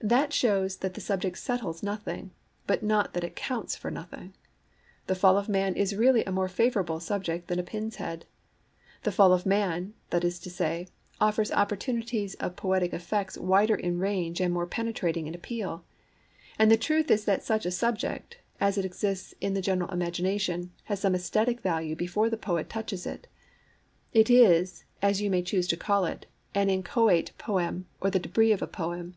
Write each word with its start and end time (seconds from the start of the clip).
That 0.00 0.32
shows 0.32 0.78
that 0.78 0.94
the 0.94 1.00
subject 1.00 1.38
settles 1.38 1.80
nothing, 1.80 2.32
but 2.66 2.82
not 2.82 3.14
that 3.14 3.22
it 3.22 3.36
counts 3.36 3.76
for 3.76 3.88
nothing. 3.88 4.34
The 5.06 5.14
Fall 5.14 5.38
of 5.38 5.48
Man 5.48 5.76
is 5.76 5.94
really 5.94 6.24
a 6.24 6.32
more 6.32 6.48
favourable 6.48 6.98
subject 6.98 7.46
than 7.46 7.60
a 7.60 7.62
pin's 7.62 7.94
head. 7.94 8.26
The 9.04 9.12
Fall 9.12 9.32
of 9.32 9.46
Man, 9.46 9.94
that 10.08 10.24
is 10.24 10.40
to 10.40 10.50
say, 10.50 10.88
offers 11.20 11.52
opportunities 11.52 12.34
of 12.40 12.56
poetic 12.56 12.92
effects 12.92 13.38
wider 13.38 13.76
in 13.76 14.00
range 14.00 14.40
and 14.40 14.52
more 14.52 14.66
penetrating 14.66 15.28
in 15.28 15.36
appeal. 15.36 15.84
And 16.58 16.68
the 16.68 16.76
truth 16.76 17.08
is 17.08 17.24
that 17.26 17.44
such 17.44 17.64
a 17.64 17.70
subject, 17.70 18.38
as 18.60 18.76
it 18.76 18.84
exists 18.84 19.36
in 19.40 19.54
the 19.54 19.62
general 19.62 19.90
imagination, 19.94 20.72
has 20.86 20.98
some 20.98 21.14
aesthetic 21.14 21.60
value 21.60 21.94
before 21.94 22.28
the 22.28 22.36
poet 22.36 22.68
touches 22.68 23.06
it. 23.06 23.28
It 24.12 24.28
is, 24.30 24.82
as 25.00 25.22
you 25.22 25.30
may 25.30 25.42
choose 25.42 25.68
to 25.68 25.76
call 25.76 26.06
it, 26.06 26.26
an 26.56 26.68
inchoate 26.68 27.38
poem 27.38 27.86
or 28.00 28.10
the 28.10 28.18
débris 28.18 28.54
of 28.54 28.62
a 28.62 28.66
poem. 28.66 29.14